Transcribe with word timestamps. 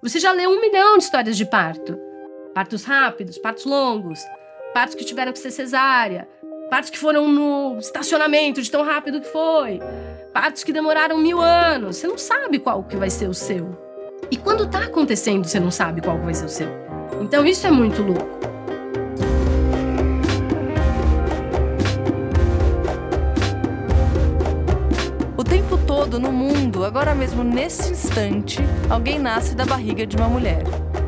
Você 0.00 0.20
já 0.20 0.30
leu 0.30 0.50
um 0.50 0.60
milhão 0.60 0.96
de 0.96 1.02
histórias 1.04 1.36
de 1.36 1.44
parto. 1.44 1.98
Partos 2.54 2.84
rápidos, 2.84 3.36
partos 3.36 3.64
longos, 3.64 4.20
partos 4.72 4.94
que 4.94 5.04
tiveram 5.04 5.32
que 5.32 5.40
ser 5.40 5.50
cesárea, 5.50 6.28
partos 6.70 6.88
que 6.88 6.98
foram 6.98 7.26
no 7.26 7.78
estacionamento 7.78 8.62
de 8.62 8.70
tão 8.70 8.84
rápido 8.84 9.20
que 9.20 9.26
foi, 9.26 9.80
partos 10.32 10.62
que 10.62 10.72
demoraram 10.72 11.18
mil 11.18 11.40
anos. 11.40 11.96
Você 11.96 12.06
não 12.06 12.16
sabe 12.16 12.60
qual 12.60 12.84
que 12.84 12.96
vai 12.96 13.10
ser 13.10 13.28
o 13.28 13.34
seu. 13.34 13.76
E 14.30 14.36
quando 14.36 14.70
tá 14.70 14.84
acontecendo, 14.84 15.44
você 15.44 15.58
não 15.58 15.70
sabe 15.70 16.00
qual 16.00 16.16
vai 16.18 16.34
ser 16.34 16.44
o 16.44 16.48
seu. 16.48 16.68
Então 17.20 17.44
isso 17.44 17.66
é 17.66 17.70
muito 17.70 18.00
louco. 18.00 18.37
Todo 25.98 26.20
no 26.20 26.30
mundo, 26.30 26.84
agora 26.84 27.12
mesmo 27.12 27.42
nesse 27.42 27.90
instante, 27.90 28.60
alguém 28.88 29.18
nasce 29.18 29.56
da 29.56 29.66
barriga 29.66 30.06
de 30.06 30.16
uma 30.16 30.28
mulher. 30.28 30.62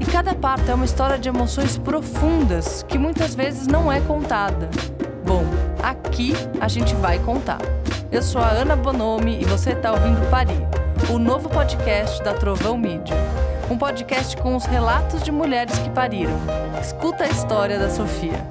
E 0.00 0.04
cada 0.04 0.34
parto 0.34 0.68
é 0.68 0.74
uma 0.74 0.84
história 0.84 1.16
de 1.16 1.28
emoções 1.28 1.78
profundas 1.78 2.84
que 2.88 2.98
muitas 2.98 3.32
vezes 3.32 3.68
não 3.68 3.92
é 3.92 4.00
contada. 4.00 4.68
Bom, 5.24 5.44
aqui 5.80 6.32
a 6.60 6.66
gente 6.66 6.96
vai 6.96 7.20
contar. 7.20 7.60
Eu 8.10 8.22
sou 8.22 8.40
a 8.40 8.48
Ana 8.48 8.74
Bonomi 8.74 9.40
e 9.40 9.44
você 9.44 9.70
está 9.70 9.92
ouvindo 9.92 10.28
Parir, 10.28 10.66
o 11.14 11.16
novo 11.16 11.48
podcast 11.48 12.20
da 12.24 12.34
Trovão 12.34 12.76
Mídia. 12.76 13.14
Um 13.70 13.78
podcast 13.78 14.36
com 14.38 14.56
os 14.56 14.64
relatos 14.64 15.22
de 15.22 15.30
mulheres 15.30 15.78
que 15.78 15.90
pariram. 15.90 16.36
Escuta 16.80 17.22
a 17.22 17.28
história 17.28 17.78
da 17.78 17.88
Sofia. 17.88 18.44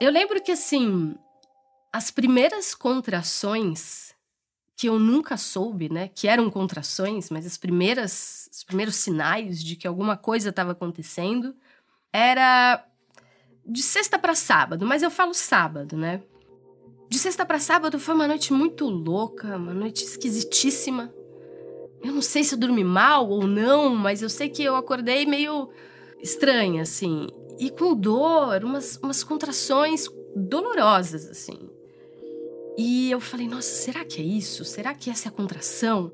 Eu 0.00 0.10
lembro 0.10 0.42
que 0.42 0.52
assim, 0.52 1.14
as 1.92 2.10
primeiras 2.10 2.74
contrações 2.74 4.03
que 4.76 4.88
eu 4.88 4.98
nunca 4.98 5.36
soube, 5.36 5.88
né, 5.88 6.08
que 6.08 6.26
eram 6.26 6.50
contrações, 6.50 7.30
mas 7.30 7.46
as 7.46 7.56
primeiras, 7.56 8.48
os 8.52 8.64
primeiros 8.64 8.96
sinais 8.96 9.62
de 9.62 9.76
que 9.76 9.86
alguma 9.86 10.16
coisa 10.16 10.50
estava 10.50 10.72
acontecendo 10.72 11.54
era 12.12 12.84
de 13.66 13.82
sexta 13.82 14.18
para 14.18 14.34
sábado, 14.34 14.84
mas 14.84 15.02
eu 15.02 15.10
falo 15.10 15.32
sábado, 15.32 15.96
né? 15.96 16.22
De 17.08 17.18
sexta 17.18 17.46
para 17.46 17.58
sábado 17.58 17.98
foi 17.98 18.14
uma 18.14 18.26
noite 18.26 18.52
muito 18.52 18.88
louca, 18.88 19.56
uma 19.56 19.72
noite 19.72 20.04
esquisitíssima. 20.04 21.12
Eu 22.02 22.12
não 22.12 22.22
sei 22.22 22.44
se 22.44 22.54
eu 22.54 22.58
dormi 22.58 22.84
mal 22.84 23.28
ou 23.28 23.46
não, 23.46 23.94
mas 23.94 24.20
eu 24.20 24.28
sei 24.28 24.48
que 24.48 24.62
eu 24.62 24.76
acordei 24.76 25.24
meio 25.24 25.70
estranha, 26.20 26.82
assim. 26.82 27.28
E 27.58 27.70
com 27.70 27.94
dor, 27.94 28.64
umas, 28.64 28.96
umas 29.02 29.22
contrações 29.22 30.08
dolorosas, 30.34 31.26
assim. 31.26 31.70
E 32.76 33.10
eu 33.10 33.20
falei, 33.20 33.46
nossa, 33.46 33.68
será 33.68 34.04
que 34.04 34.20
é 34.20 34.24
isso? 34.24 34.64
Será 34.64 34.94
que 34.94 35.10
essa 35.10 35.28
é 35.28 35.30
a 35.30 35.32
contração? 35.32 36.12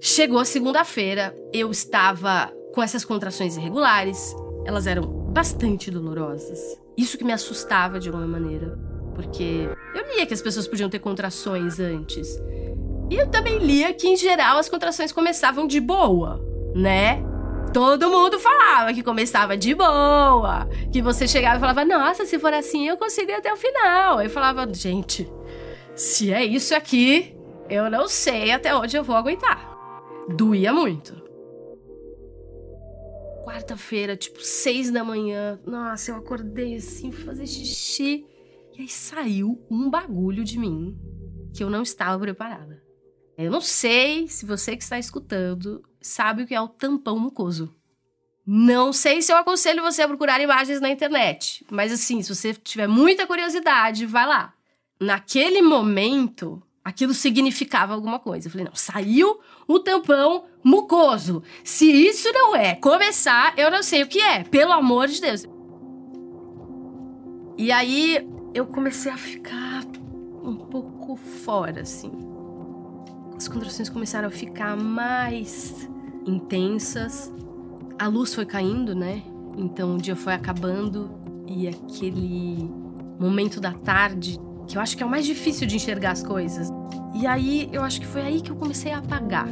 Chegou 0.00 0.38
a 0.38 0.44
segunda-feira, 0.44 1.36
eu 1.52 1.70
estava 1.70 2.52
com 2.74 2.82
essas 2.82 3.04
contrações 3.04 3.56
irregulares, 3.56 4.34
elas 4.64 4.86
eram 4.86 5.06
bastante 5.32 5.90
dolorosas. 5.90 6.58
Isso 6.96 7.16
que 7.16 7.24
me 7.24 7.32
assustava 7.32 7.98
de 7.98 8.08
alguma 8.08 8.26
maneira, 8.26 8.78
porque 9.14 9.68
eu 9.94 10.14
lia 10.14 10.26
que 10.26 10.34
as 10.34 10.42
pessoas 10.42 10.66
podiam 10.66 10.90
ter 10.90 10.98
contrações 10.98 11.80
antes. 11.80 12.40
E 13.10 13.14
eu 13.14 13.30
também 13.30 13.58
lia 13.58 13.92
que, 13.92 14.08
em 14.08 14.16
geral, 14.16 14.58
as 14.58 14.68
contrações 14.68 15.12
começavam 15.12 15.66
de 15.66 15.80
boa, 15.80 16.40
né? 16.74 17.22
Todo 17.72 18.10
mundo 18.10 18.38
falava 18.38 18.92
que 18.92 19.02
começava 19.02 19.56
de 19.56 19.74
boa, 19.74 20.68
que 20.92 21.00
você 21.00 21.26
chegava 21.26 21.56
e 21.56 21.60
falava, 21.60 21.84
nossa, 21.84 22.26
se 22.26 22.38
for 22.38 22.52
assim 22.52 22.88
eu 22.88 22.96
consigo 22.96 23.30
ir 23.30 23.34
até 23.34 23.52
o 23.52 23.56
final. 23.56 24.18
Aí 24.18 24.28
falava, 24.28 24.72
gente, 24.72 25.30
se 25.94 26.32
é 26.32 26.44
isso 26.44 26.74
aqui, 26.74 27.34
eu 27.70 27.90
não 27.90 28.08
sei 28.08 28.50
até 28.50 28.74
onde 28.74 28.96
eu 28.96 29.02
vou 29.02 29.16
aguentar. 29.16 29.72
Doía 30.28 30.72
muito. 30.72 31.20
Quarta-feira, 33.44 34.16
tipo, 34.16 34.40
seis 34.40 34.90
da 34.90 35.02
manhã, 35.02 35.58
nossa, 35.66 36.10
eu 36.10 36.16
acordei 36.16 36.76
assim, 36.76 37.10
fui 37.10 37.24
fazer 37.24 37.46
xixi. 37.46 38.26
E 38.76 38.82
aí 38.82 38.88
saiu 38.88 39.62
um 39.70 39.90
bagulho 39.90 40.44
de 40.44 40.58
mim 40.58 40.96
que 41.54 41.62
eu 41.62 41.68
não 41.68 41.82
estava 41.82 42.18
preparada. 42.18 42.82
Eu 43.36 43.50
não 43.50 43.60
sei 43.60 44.28
se 44.28 44.44
você 44.44 44.76
que 44.76 44.82
está 44.82 44.98
escutando 44.98 45.82
sabe 46.00 46.42
o 46.42 46.46
que 46.46 46.54
é 46.54 46.60
o 46.60 46.68
tampão 46.68 47.18
mucoso. 47.18 47.74
Não 48.44 48.92
sei 48.92 49.22
se 49.22 49.32
eu 49.32 49.36
aconselho 49.36 49.82
você 49.82 50.02
a 50.02 50.08
procurar 50.08 50.40
imagens 50.40 50.80
na 50.80 50.90
internet, 50.90 51.64
mas 51.70 51.92
assim, 51.92 52.20
se 52.22 52.34
você 52.34 52.52
tiver 52.52 52.88
muita 52.88 53.26
curiosidade, 53.26 54.04
vai 54.04 54.26
lá. 54.26 54.52
Naquele 55.00 55.62
momento, 55.62 56.60
aquilo 56.84 57.14
significava 57.14 57.94
alguma 57.94 58.18
coisa. 58.18 58.48
Eu 58.48 58.50
falei, 58.50 58.66
não, 58.66 58.74
saiu 58.74 59.40
o 59.66 59.78
tampão 59.78 60.44
mucoso. 60.62 61.42
Se 61.62 61.86
isso 61.86 62.32
não 62.32 62.54
é 62.54 62.74
começar, 62.74 63.54
eu 63.56 63.70
não 63.70 63.82
sei 63.82 64.02
o 64.02 64.08
que 64.08 64.20
é, 64.20 64.42
pelo 64.42 64.72
amor 64.72 65.06
de 65.06 65.20
Deus. 65.20 65.46
E 67.56 67.70
aí 67.70 68.28
eu 68.52 68.66
comecei 68.66 69.12
a 69.12 69.16
ficar 69.16 69.84
um 70.42 70.56
pouco 70.56 71.14
fora, 71.16 71.82
assim. 71.82 72.31
As 73.42 73.48
contrações 73.48 73.88
começaram 73.88 74.28
a 74.28 74.30
ficar 74.30 74.76
mais 74.76 75.90
intensas. 76.24 77.28
A 77.98 78.06
luz 78.06 78.32
foi 78.32 78.46
caindo, 78.46 78.94
né? 78.94 79.20
Então 79.58 79.96
o 79.96 79.98
dia 79.98 80.14
foi 80.14 80.32
acabando 80.32 81.10
e 81.48 81.66
aquele 81.66 82.70
momento 83.18 83.60
da 83.60 83.72
tarde, 83.72 84.38
que 84.68 84.78
eu 84.78 84.80
acho 84.80 84.96
que 84.96 85.02
é 85.02 85.06
o 85.06 85.10
mais 85.10 85.26
difícil 85.26 85.66
de 85.66 85.74
enxergar 85.74 86.12
as 86.12 86.22
coisas. 86.22 86.68
E 87.16 87.26
aí 87.26 87.68
eu 87.72 87.82
acho 87.82 88.00
que 88.00 88.06
foi 88.06 88.22
aí 88.22 88.40
que 88.40 88.52
eu 88.52 88.54
comecei 88.54 88.92
a 88.92 88.98
apagar. 88.98 89.48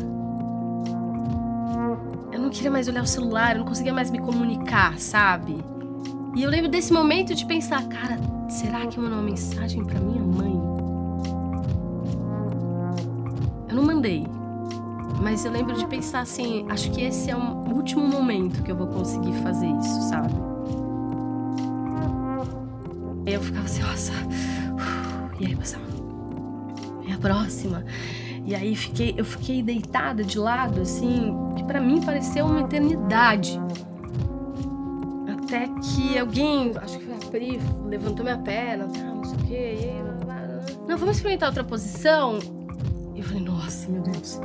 Eu 2.33 2.39
não 2.39 2.49
queria 2.49 2.71
mais 2.71 2.87
olhar 2.87 3.03
o 3.03 3.09
celular, 3.09 3.57
eu 3.57 3.59
não 3.59 3.67
conseguia 3.67 3.93
mais 3.93 4.09
me 4.09 4.21
comunicar, 4.21 5.01
sabe? 5.01 5.57
E 6.37 6.45
eu 6.45 6.49
lembro 6.49 6.71
desse 6.71 6.93
momento 6.93 7.35
de 7.35 7.45
pensar, 7.45 7.85
cara, 7.89 8.21
será 8.49 8.87
que 8.87 8.99
eu 8.99 9.03
mandei 9.03 9.19
uma 9.19 9.25
mensagem 9.25 9.85
para 9.85 9.99
minha 9.99 10.23
mãe? 10.23 10.60
Mandei, 14.01 14.27
mas 15.21 15.45
eu 15.45 15.53
lembro 15.53 15.75
de 15.75 15.87
pensar 15.87 16.21
assim, 16.21 16.65
acho 16.71 16.91
que 16.91 17.03
esse 17.03 17.31
é 17.31 17.37
o 17.37 17.71
último 17.71 18.03
momento 18.09 18.63
que 18.63 18.73
eu 18.73 18.75
vou 18.75 18.87
conseguir 18.87 19.35
fazer 19.43 19.67
isso, 19.67 20.09
sabe? 20.09 20.33
E 23.27 23.31
eu 23.31 23.43
ficava 23.43 23.67
assim, 23.67 23.83
nossa, 23.83 24.13
e 25.39 25.49
aí 25.49 25.55
passava. 25.55 25.85
E 27.07 27.13
a 27.13 27.19
próxima. 27.19 27.85
E 28.47 28.55
aí 28.55 28.75
fiquei, 28.75 29.13
eu 29.19 29.25
fiquei 29.27 29.63
deitada 29.63 30.25
de 30.25 30.39
lado, 30.39 30.81
assim, 30.81 31.37
que 31.55 31.63
para 31.65 31.79
mim 31.79 32.01
pareceu 32.01 32.47
uma 32.47 32.61
eternidade. 32.61 33.61
Até 35.29 35.69
que 35.83 36.19
alguém, 36.19 36.73
acho 36.75 36.99
que 36.99 37.05
foi 37.05 37.15
a 37.17 37.31
Pri, 37.31 37.61
levantou 37.85 38.25
minha 38.25 38.39
perna, 38.39 38.87
tá, 38.87 38.99
não 38.99 39.25
sei 39.25 39.37
o 39.37 39.43
quê. 39.43 39.95
Não, 40.89 40.97
vamos 40.97 41.17
experimentar 41.17 41.51
outra 41.51 41.63
posição? 41.63 42.39
Eu 43.21 43.27
falei, 43.27 43.43
nossa, 43.43 43.87
meu 43.87 44.01
Deus. 44.01 44.41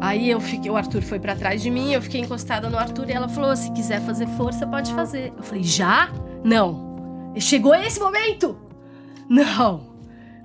Aí 0.00 0.30
eu 0.30 0.40
fiquei, 0.40 0.70
o 0.70 0.76
Arthur 0.76 1.02
foi 1.02 1.20
para 1.20 1.36
trás 1.36 1.62
de 1.62 1.70
mim, 1.70 1.92
eu 1.92 2.00
fiquei 2.00 2.18
encostada 2.18 2.70
no 2.70 2.78
Arthur 2.78 3.10
e 3.10 3.12
ela 3.12 3.28
falou: 3.28 3.54
se 3.54 3.70
quiser 3.72 4.00
fazer 4.00 4.26
força, 4.26 4.66
pode 4.66 4.92
fazer. 4.94 5.34
Eu 5.36 5.42
falei: 5.42 5.62
já? 5.62 6.10
Não. 6.42 7.34
Chegou 7.38 7.74
esse 7.74 8.00
momento? 8.00 8.58
Não. 9.28 9.94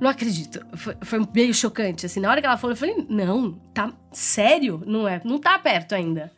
Não 0.01 0.09
acredito. 0.09 0.65
Foi, 0.75 0.97
foi 1.01 1.27
meio 1.33 1.53
chocante, 1.53 2.05
assim. 2.05 2.19
Na 2.19 2.29
hora 2.29 2.41
que 2.41 2.47
ela 2.47 2.57
falou, 2.57 2.73
eu 2.73 2.77
falei: 2.77 3.05
não, 3.07 3.53
tá 3.73 3.93
sério? 4.11 4.83
Não 4.85 5.07
é? 5.07 5.21
Não 5.23 5.39
tá 5.39 5.57
perto 5.59 5.95
ainda. 5.95 6.33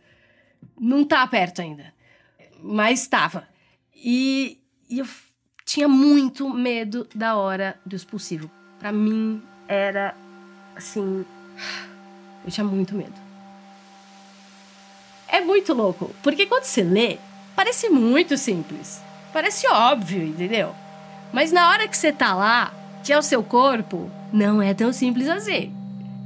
Não 0.80 1.04
tá 1.04 1.26
perto 1.26 1.62
ainda. 1.62 1.92
Mas 2.62 3.02
estava. 3.02 3.48
E, 3.96 4.60
e 4.88 5.00
eu 5.00 5.08
tinha 5.66 5.88
muito 5.88 6.48
medo 6.48 7.08
da 7.16 7.36
hora 7.36 7.80
do 7.84 7.96
expulsivo. 7.96 8.52
Para 8.80 8.92
mim 8.92 9.42
era 9.68 10.16
assim 10.76 11.26
eu 12.46 12.52
tinha 12.52 12.66
muito 12.66 12.96
medo. 12.96 13.14
É 15.28 15.40
muito 15.42 15.74
louco, 15.74 16.14
porque 16.22 16.46
quando 16.46 16.64
você 16.64 16.84
lê, 16.84 17.18
parece 17.56 17.90
muito 17.90 18.38
simples. 18.38 19.02
Parece 19.32 19.68
óbvio, 19.68 20.24
entendeu? 20.24 20.76
Mas 21.32 21.52
na 21.52 21.70
hora 21.70 21.88
que 21.88 21.96
você 21.96 22.12
tá 22.12 22.34
lá, 22.34 22.74
que 23.04 23.14
é 23.14 23.18
o 23.18 23.22
seu 23.22 23.42
corpo, 23.42 24.12
não 24.34 24.62
é 24.62 24.74
tão 24.74 24.92
simples 24.92 25.30
assim. 25.30 25.74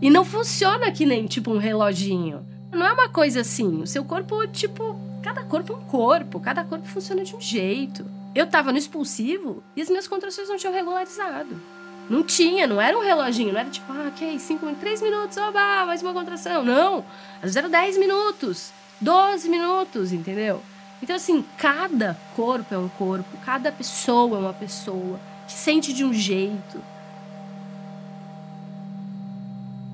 E 0.01 0.09
não 0.09 0.25
funciona 0.25 0.92
que 0.92 1.06
nem 1.06 1.25
tipo 1.25 1.51
um 1.51 1.57
reloginho. 1.57 2.45
Não 2.71 2.86
é 2.86 2.92
uma 2.92 3.09
coisa 3.09 3.42
assim. 3.42 3.81
O 3.81 3.88
seu 3.88 4.03
corpo, 4.03 4.45
tipo, 4.47 5.00
cada 5.21 5.44
corpo 5.44 5.74
é 5.74 5.75
um 5.75 5.81
corpo, 5.81 6.39
cada 6.39 6.63
corpo 6.63 6.88
funciona 6.88 7.24
de 7.24 7.36
um 7.36 7.42
jeito. 7.42 8.06
Eu 8.33 8.47
tava 8.47 8.71
no 8.71 8.77
expulsivo 8.77 9.63
e 9.75 9.81
as 9.81 9.89
minhas 9.89 10.07
contrações 10.07 10.50
não 10.50 10.57
tinham 10.57 10.74
regularizado. 10.74 11.62
Não 12.10 12.24
tinha, 12.24 12.68
não 12.68 12.80
era 12.80 12.98
um 12.98 13.02
reloginho, 13.02 13.52
não 13.52 13.60
era 13.60 13.69
tipo, 13.69 13.92
ah, 13.92 14.10
ok, 14.13 14.38
cinco, 14.38 14.72
três 14.75 15.02
minutos, 15.02 15.38
oba, 15.38 15.86
mais 15.86 16.02
uma 16.04 16.13
contração. 16.13 16.63
Não, 16.63 17.04
às 17.38 17.42
vezes 17.42 17.56
era 17.57 17.69
10 17.69 17.98
minutos, 17.98 18.72
12 19.02 19.50
minutos, 19.50 20.13
entendeu? 20.13 20.62
Então, 21.02 21.16
assim, 21.16 21.44
cada 21.57 22.18
corpo 22.36 22.74
é 22.74 22.78
um 22.78 22.90
corpo, 22.90 23.38
cada 23.44 23.72
pessoa 23.72 24.38
é 24.38 24.40
uma 24.40 24.54
pessoa 24.54 25.19
que 25.48 25.54
sente 25.54 25.94
de 25.94 26.04
um 26.04 26.13
jeito. 26.13 26.81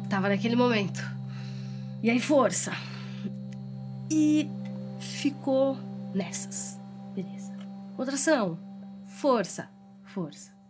Tava 0.10 0.30
naquele 0.30 0.56
momento. 0.56 1.02
E 2.04 2.10
aí, 2.10 2.20
força. 2.20 2.74
E 4.10 4.50
ficou 5.00 5.78
nessas. 6.14 6.78
Beleza. 7.16 7.54
Contração. 7.96 8.60
Força. 9.08 9.70
Força. 10.04 10.61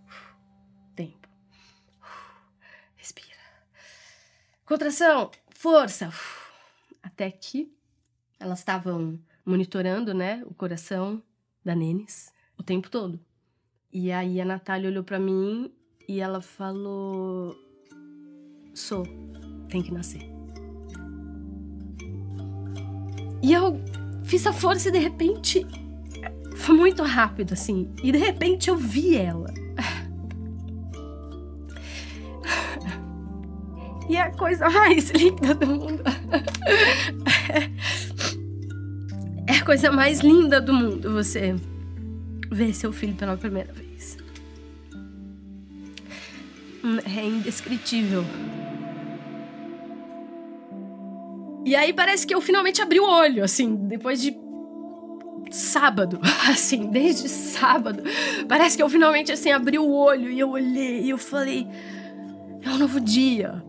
Respira. 3.02 3.36
Contração. 4.64 5.32
Força. 5.50 6.14
Até 7.02 7.32
que 7.32 7.76
elas 8.40 8.60
estavam 8.60 9.20
monitorando, 9.44 10.14
né, 10.14 10.44
o 10.46 10.54
coração 10.54 11.22
da 11.66 11.74
Nenes 11.74 12.32
o 12.56 12.62
tempo 12.62 12.92
todo. 12.92 13.20
E 13.92 14.12
aí 14.12 14.40
a 14.40 14.46
Natália 14.46 14.88
olhou 14.88 15.04
para 15.04 15.20
mim 15.20 15.74
e 16.08 16.20
ela 16.20 16.42
falou: 16.42 17.56
Sou, 18.76 19.04
tem 19.68 19.82
que 19.82 19.92
nascer. 19.92 20.22
E 23.42 23.52
eu 23.52 23.82
fiz 24.24 24.46
a 24.46 24.54
força 24.54 24.90
e 24.90 24.92
de 24.92 25.00
repente 25.00 25.66
foi 26.56 26.76
muito 26.76 27.02
rápido 27.02 27.54
assim. 27.54 27.92
E 28.04 28.12
de 28.12 28.20
repente 28.20 28.70
eu 28.70 28.78
vi 28.78 29.18
ela. 29.18 29.52
E 34.10 34.18
a 34.18 34.32
coisa 34.32 34.70
mais 34.70 35.10
linda 35.16 35.54
do 35.54 35.68
mundo. 35.68 36.04
É 39.48 39.54
a 39.58 39.66
coisa 39.66 39.92
mais 39.92 40.20
linda 40.22 40.62
do 40.62 40.74
mundo 40.74 41.12
você 41.12 41.56
ver 42.52 42.74
seu 42.74 42.92
filho 42.92 43.16
pela 43.16 43.38
primeira 43.38 43.72
vez. 43.74 44.18
É 47.06 47.26
indescritível. 47.26 48.26
E 51.66 51.76
aí 51.76 51.94
parece 51.94 52.26
que 52.26 52.34
eu 52.34 52.42
finalmente 52.42 52.82
abri 52.82 53.00
o 53.00 53.08
olho, 53.08 53.44
assim, 53.44 53.76
depois 53.76 54.22
de 54.22 54.36
sábado, 55.52 56.20
assim, 56.50 56.90
desde 56.90 57.30
sábado. 57.30 58.04
Parece 58.48 58.76
que 58.78 58.84
eu 58.84 58.90
finalmente 58.90 59.32
assim 59.32 59.52
abri 59.52 59.78
o 59.78 59.90
olho 59.90 60.32
e 60.32 60.40
eu 60.40 60.50
olhei 60.50 61.02
e 61.02 61.10
eu 61.10 61.18
falei, 61.18 61.68
é 62.62 62.70
um 62.70 62.78
novo 62.78 63.00
dia. 63.00 63.64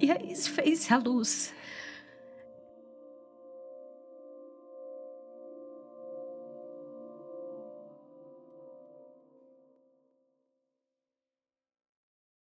E 0.00 0.10
é 0.10 0.14
aí 0.14 0.34
fez 0.34 0.90
é 0.90 0.94
é 0.94 0.94
a 0.94 0.98
luz. 0.98 1.52